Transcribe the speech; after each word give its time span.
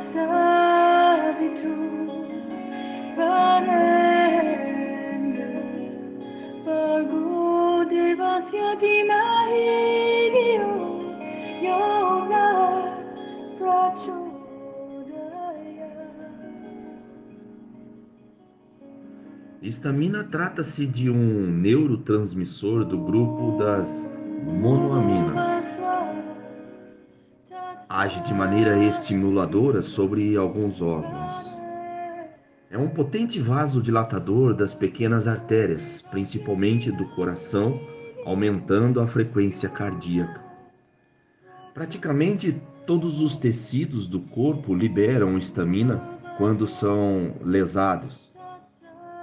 sabe 0.00 0.60
Histamina 19.70 20.24
trata-se 20.24 20.84
de 20.84 21.08
um 21.08 21.46
neurotransmissor 21.46 22.84
do 22.84 22.98
grupo 22.98 23.56
das 23.58 24.10
monoaminas. 24.42 25.59
Age 27.88 28.22
de 28.22 28.32
maneira 28.32 28.78
estimuladora 28.84 29.82
sobre 29.82 30.36
alguns 30.36 30.80
órgãos. 30.80 31.56
É 32.70 32.78
um 32.78 32.88
potente 32.88 33.40
vasodilatador 33.40 34.54
das 34.54 34.72
pequenas 34.72 35.26
artérias, 35.26 36.00
principalmente 36.02 36.92
do 36.92 37.04
coração, 37.16 37.80
aumentando 38.24 39.00
a 39.00 39.08
frequência 39.08 39.68
cardíaca. 39.68 40.40
Praticamente 41.74 42.62
todos 42.86 43.20
os 43.20 43.38
tecidos 43.38 44.06
do 44.06 44.20
corpo 44.20 44.72
liberam 44.72 45.36
histamina 45.36 46.00
quando 46.38 46.68
são 46.68 47.34
lesados, 47.42 48.32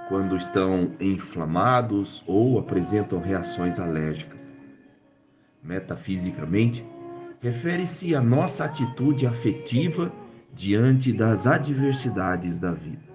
quando 0.08 0.36
estão 0.36 0.92
inflamados 1.00 2.22
ou 2.26 2.58
apresentam 2.58 3.20
reações 3.20 3.80
alérgicas. 3.80 4.54
Metafisicamente, 5.62 6.84
refere-se 7.40 8.14
à 8.14 8.20
nossa 8.20 8.64
atitude 8.64 9.26
afetiva 9.26 10.12
diante 10.52 11.12
das 11.12 11.46
adversidades 11.46 12.58
da 12.58 12.72
vida. 12.72 13.06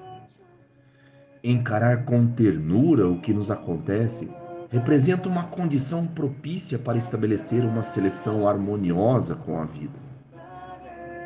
Encarar 1.44 2.06
com 2.06 2.26
ternura 2.28 3.08
o 3.08 3.20
que 3.20 3.34
nos 3.34 3.52
acontece 3.52 4.32
representa 4.70 5.28
uma 5.28 5.44
condição 5.44 6.08
propícia 6.08 6.80
para 6.80 6.98
estabelecer 6.98 7.64
uma 7.66 7.84
seleção 7.84 8.48
harmoniosa 8.48 9.36
com 9.36 9.60
a 9.60 9.66
vida. 9.66 10.00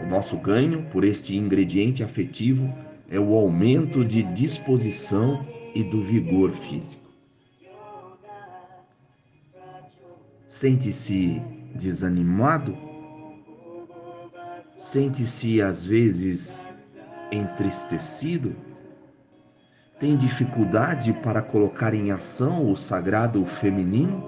O 0.01 0.07
nosso 0.07 0.37
ganho 0.37 0.83
por 0.89 1.03
este 1.03 1.35
ingrediente 1.37 2.03
afetivo 2.03 2.73
é 3.09 3.19
o 3.19 3.35
aumento 3.35 4.03
de 4.03 4.23
disposição 4.23 5.45
e 5.73 5.83
do 5.83 6.03
vigor 6.03 6.51
físico. 6.51 7.07
Sente-se 10.47 11.41
desanimado? 11.75 12.86
Sente-se 14.77 15.59
às 15.59 15.83
vezes 15.87 16.67
entristecido? 17.31 18.55
Tem 19.99 20.15
dificuldade 20.15 21.11
para 21.13 21.41
colocar 21.41 21.95
em 21.95 22.11
ação 22.11 22.71
o 22.71 22.75
sagrado 22.75 23.43
feminino? 23.43 24.23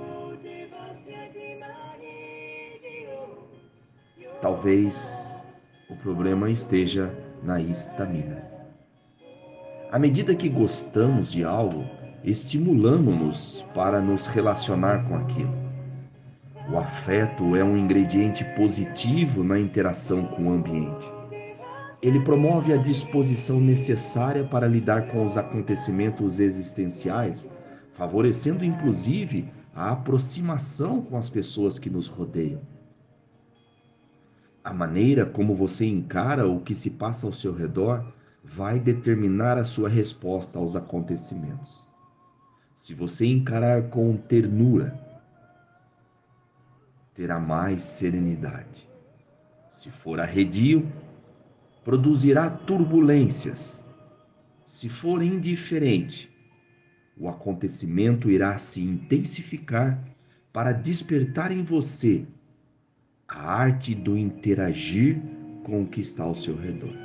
Talvez 4.41 5.45
o 5.87 5.95
problema 5.95 6.49
esteja 6.49 7.13
na 7.43 7.61
histamina. 7.61 8.43
À 9.91 9.99
medida 9.99 10.33
que 10.33 10.49
gostamos 10.49 11.31
de 11.31 11.43
algo, 11.43 11.85
estimulamos-nos 12.23 13.63
para 13.75 14.01
nos 14.01 14.25
relacionar 14.25 15.07
com 15.07 15.15
aquilo. 15.15 15.68
O 16.71 16.77
afeto 16.77 17.55
é 17.55 17.63
um 17.63 17.75
ingrediente 17.75 18.45
positivo 18.55 19.43
na 19.43 19.59
interação 19.59 20.27
com 20.27 20.43
o 20.43 20.53
ambiente. 20.53 21.11
Ele 21.99 22.19
promove 22.19 22.71
a 22.71 22.77
disposição 22.77 23.59
necessária 23.59 24.43
para 24.43 24.67
lidar 24.67 25.07
com 25.07 25.25
os 25.25 25.35
acontecimentos 25.35 26.39
existenciais, 26.39 27.49
favorecendo 27.91 28.63
inclusive 28.63 29.51
a 29.73 29.91
aproximação 29.93 31.01
com 31.01 31.17
as 31.17 31.27
pessoas 31.27 31.79
que 31.79 31.89
nos 31.89 32.07
rodeiam. 32.07 32.61
A 34.63 34.71
maneira 34.71 35.25
como 35.25 35.55
você 35.55 35.87
encara 35.87 36.47
o 36.47 36.59
que 36.59 36.75
se 36.75 36.91
passa 36.91 37.25
ao 37.25 37.33
seu 37.33 37.51
redor 37.51 38.05
vai 38.43 38.79
determinar 38.79 39.57
a 39.57 39.63
sua 39.63 39.89
resposta 39.89 40.59
aos 40.59 40.75
acontecimentos. 40.75 41.87
Se 42.75 42.93
você 42.93 43.25
encarar 43.25 43.89
com 43.89 44.15
ternura, 44.15 45.08
terá 47.19 47.37
mais 47.37 47.83
serenidade. 47.83 48.87
Se 49.69 49.91
for 49.91 50.21
arredio, 50.21 50.89
produzirá 51.83 52.49
turbulências. 52.49 53.83
Se 54.65 54.87
for 54.87 55.21
indiferente, 55.21 56.31
o 57.17 57.27
acontecimento 57.27 58.31
irá 58.31 58.57
se 58.57 58.81
intensificar 58.81 60.01
para 60.53 60.71
despertar 60.71 61.51
em 61.51 61.61
você 61.61 62.25
a 63.27 63.51
arte 63.51 63.93
do 63.93 64.17
interagir 64.17 65.21
com 65.65 65.81
o 65.83 65.87
que 65.87 65.99
está 65.99 66.23
ao 66.23 66.33
seu 66.33 66.55
redor. 66.55 66.95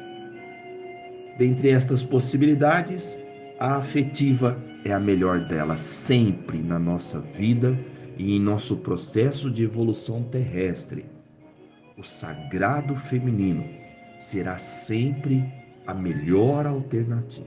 Dentre 1.36 1.70
estas 1.70 2.04
possibilidades, 2.04 3.20
a 3.58 3.78
afetiva 3.78 4.62
é 4.84 4.92
a 4.92 5.00
melhor 5.00 5.48
delas 5.48 5.80
sempre 5.80 6.62
na 6.62 6.78
nossa 6.78 7.18
vida 7.18 7.76
e 8.16 8.36
em 8.36 8.40
nosso 8.40 8.76
processo 8.78 9.50
de 9.50 9.62
evolução 9.64 10.22
terrestre. 10.24 11.04
O 11.96 12.02
sagrado 12.02 12.94
feminino 12.96 13.64
será 14.18 14.58
sempre 14.58 15.44
a 15.86 15.94
melhor 15.94 16.66
alternativa. 16.66 17.46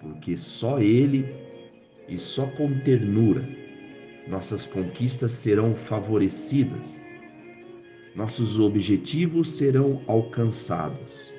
Porque 0.00 0.36
só 0.36 0.78
ele 0.78 1.26
e 2.08 2.18
só 2.18 2.46
com 2.46 2.78
ternura 2.80 3.48
nossas 4.28 4.66
conquistas 4.66 5.32
serão 5.32 5.74
favorecidas, 5.74 7.02
nossos 8.14 8.58
objetivos 8.58 9.56
serão 9.56 10.02
alcançados 10.06 11.32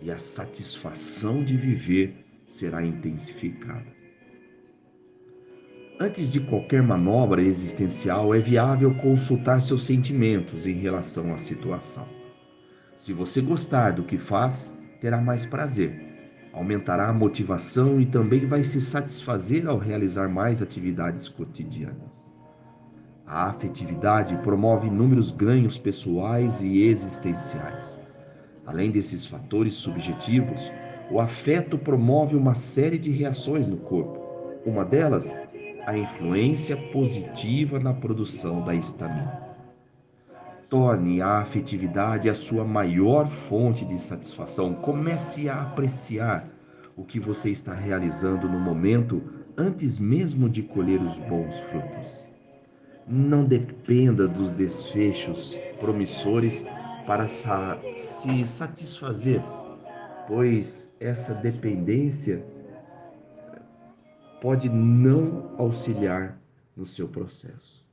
e 0.00 0.10
a 0.10 0.18
satisfação 0.18 1.42
de 1.42 1.56
viver 1.56 2.14
será 2.46 2.84
intensificada. 2.84 3.97
Antes 6.00 6.30
de 6.30 6.38
qualquer 6.38 6.80
manobra 6.80 7.42
existencial, 7.42 8.32
é 8.32 8.38
viável 8.38 8.94
consultar 8.94 9.60
seus 9.60 9.84
sentimentos 9.84 10.64
em 10.64 10.74
relação 10.74 11.34
à 11.34 11.38
situação. 11.38 12.04
Se 12.96 13.12
você 13.12 13.40
gostar 13.40 13.94
do 13.94 14.04
que 14.04 14.16
faz, 14.16 14.78
terá 15.00 15.20
mais 15.20 15.44
prazer, 15.44 16.00
aumentará 16.52 17.08
a 17.08 17.12
motivação 17.12 18.00
e 18.00 18.06
também 18.06 18.46
vai 18.46 18.62
se 18.62 18.80
satisfazer 18.80 19.66
ao 19.66 19.76
realizar 19.76 20.28
mais 20.28 20.62
atividades 20.62 21.28
cotidianas. 21.28 22.24
A 23.26 23.46
afetividade 23.50 24.36
promove 24.36 24.86
inúmeros 24.86 25.32
ganhos 25.32 25.76
pessoais 25.76 26.62
e 26.62 26.80
existenciais. 26.84 28.00
Além 28.64 28.92
desses 28.92 29.26
fatores 29.26 29.74
subjetivos, 29.74 30.72
o 31.10 31.20
afeto 31.20 31.76
promove 31.76 32.36
uma 32.36 32.54
série 32.54 32.98
de 32.98 33.10
reações 33.10 33.66
no 33.66 33.78
corpo. 33.78 34.28
Uma 34.64 34.84
delas, 34.84 35.36
a 35.88 35.96
influência 35.96 36.76
positiva 36.76 37.80
na 37.80 37.94
produção 37.94 38.62
da 38.62 38.74
histamina. 38.74 39.40
Torne 40.68 41.22
a 41.22 41.38
afetividade 41.38 42.28
a 42.28 42.34
sua 42.34 42.62
maior 42.62 43.26
fonte 43.26 43.86
de 43.86 43.98
satisfação. 43.98 44.74
Comece 44.74 45.48
a 45.48 45.62
apreciar 45.62 46.46
o 46.94 47.04
que 47.04 47.18
você 47.18 47.50
está 47.50 47.72
realizando 47.72 48.46
no 48.46 48.60
momento 48.60 49.22
antes 49.56 49.98
mesmo 49.98 50.46
de 50.46 50.62
colher 50.62 51.00
os 51.00 51.20
bons 51.20 51.58
frutos. 51.58 52.30
Não 53.06 53.46
dependa 53.46 54.28
dos 54.28 54.52
desfechos 54.52 55.58
promissores 55.80 56.66
para 57.06 57.26
se 57.26 58.44
satisfazer, 58.44 59.42
pois 60.26 60.94
essa 61.00 61.32
dependência 61.32 62.44
pode 64.40 64.68
não 64.68 65.54
auxiliar 65.58 66.40
no 66.76 66.86
seu 66.86 67.08
processo. 67.08 67.84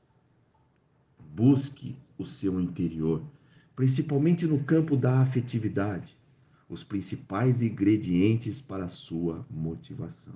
Busque 1.33 1.95
o 2.18 2.25
seu 2.25 2.59
interior, 2.62 3.24
principalmente 3.75 4.45
no 4.45 4.63
campo 4.63 4.95
da 4.95 5.19
afetividade, 5.19 6.18
os 6.69 6.83
principais 6.83 7.62
ingredientes 7.62 8.62
para 8.62 8.86
a 8.86 8.89
sua 8.89 9.45
motivação. 9.50 10.36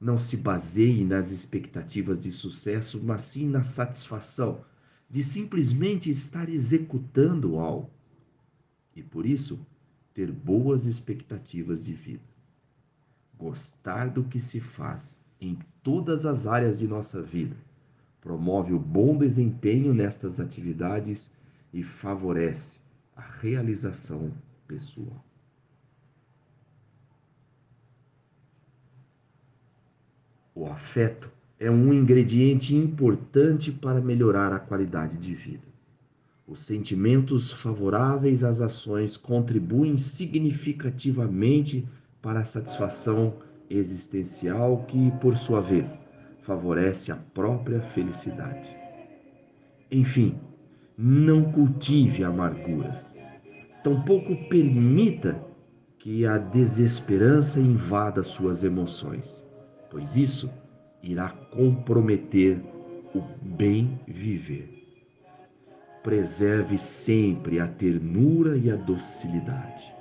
Não 0.00 0.18
se 0.18 0.36
baseie 0.36 1.04
nas 1.04 1.30
expectativas 1.30 2.22
de 2.22 2.32
sucesso, 2.32 3.00
mas 3.02 3.22
sim 3.22 3.48
na 3.48 3.62
satisfação 3.62 4.64
de 5.08 5.22
simplesmente 5.22 6.10
estar 6.10 6.48
executando 6.48 7.58
algo 7.58 7.90
e 8.96 9.02
por 9.02 9.26
isso 9.26 9.60
ter 10.12 10.32
boas 10.32 10.86
expectativas 10.86 11.84
de 11.84 11.92
vida. 11.92 12.31
Gostar 13.42 14.08
do 14.08 14.22
que 14.22 14.38
se 14.38 14.60
faz 14.60 15.20
em 15.40 15.58
todas 15.82 16.24
as 16.24 16.46
áreas 16.46 16.78
de 16.78 16.86
nossa 16.86 17.20
vida 17.20 17.56
promove 18.20 18.72
o 18.72 18.78
bom 18.78 19.18
desempenho 19.18 19.92
nestas 19.92 20.38
atividades 20.38 21.32
e 21.74 21.82
favorece 21.82 22.78
a 23.16 23.20
realização 23.20 24.30
pessoal. 24.68 25.24
O 30.54 30.66
afeto 30.66 31.28
é 31.58 31.68
um 31.68 31.92
ingrediente 31.92 32.76
importante 32.76 33.72
para 33.72 34.00
melhorar 34.00 34.52
a 34.52 34.60
qualidade 34.60 35.16
de 35.16 35.34
vida. 35.34 35.66
Os 36.46 36.64
sentimentos 36.64 37.50
favoráveis 37.50 38.44
às 38.44 38.60
ações 38.60 39.16
contribuem 39.16 39.98
significativamente 39.98 41.84
para 42.22 42.40
a 42.40 42.44
satisfação 42.44 43.34
existencial 43.68 44.84
que, 44.86 45.10
por 45.20 45.36
sua 45.36 45.60
vez, 45.60 46.00
favorece 46.42 47.10
a 47.10 47.16
própria 47.16 47.80
felicidade. 47.80 48.68
Enfim, 49.90 50.38
não 50.96 51.50
cultive 51.52 52.24
amarguras. 52.24 53.16
Tampouco 53.82 54.36
permita 54.48 55.36
que 55.98 56.24
a 56.24 56.38
desesperança 56.38 57.60
invada 57.60 58.22
suas 58.22 58.64
emoções, 58.64 59.44
pois 59.90 60.16
isso 60.16 60.50
irá 61.02 61.28
comprometer 61.28 62.62
o 63.14 63.20
bem 63.42 64.00
viver. 64.06 64.78
Preserve 66.02 66.78
sempre 66.78 67.60
a 67.60 67.68
ternura 67.68 68.56
e 68.56 68.70
a 68.70 68.76
docilidade. 68.76 69.92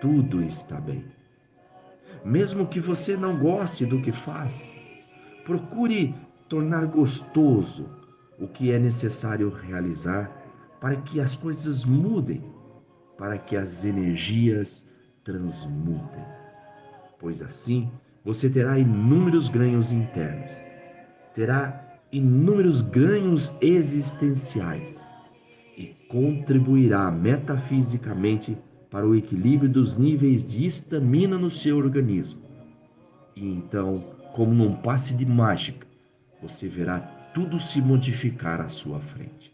Tudo 0.00 0.42
está 0.42 0.80
bem. 0.80 1.04
Mesmo 2.24 2.66
que 2.66 2.78
você 2.78 3.16
não 3.16 3.38
goste 3.38 3.84
do 3.84 4.00
que 4.00 4.12
faz, 4.12 4.72
procure 5.44 6.14
tornar 6.48 6.86
gostoso 6.86 7.88
o 8.38 8.46
que 8.46 8.70
é 8.70 8.78
necessário 8.78 9.50
realizar 9.50 10.30
para 10.80 10.96
que 10.96 11.20
as 11.20 11.34
coisas 11.34 11.84
mudem, 11.84 12.44
para 13.18 13.38
que 13.38 13.56
as 13.56 13.84
energias 13.84 14.88
transmutem. 15.24 16.24
Pois 17.18 17.42
assim 17.42 17.90
você 18.24 18.48
terá 18.48 18.78
inúmeros 18.78 19.48
ganhos 19.48 19.92
internos, 19.92 20.60
terá 21.34 22.00
inúmeros 22.12 22.82
ganhos 22.82 23.54
existenciais 23.60 25.10
e 25.76 25.86
contribuirá 26.08 27.10
metafisicamente 27.10 28.56
para 28.92 29.08
o 29.08 29.16
equilíbrio 29.16 29.70
dos 29.70 29.96
níveis 29.96 30.44
de 30.44 30.66
estamina 30.66 31.38
no 31.38 31.48
seu 31.48 31.78
organismo. 31.78 32.42
E 33.34 33.42
então, 33.42 34.04
como 34.34 34.52
num 34.52 34.76
passe 34.76 35.14
de 35.14 35.24
mágica, 35.24 35.86
você 36.42 36.68
verá 36.68 37.00
tudo 37.32 37.58
se 37.58 37.80
modificar 37.80 38.60
à 38.60 38.68
sua 38.68 39.00
frente. 39.00 39.50